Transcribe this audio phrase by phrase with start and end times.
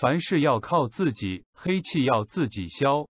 [0.00, 3.09] 凡事要靠自己黑气要自己消。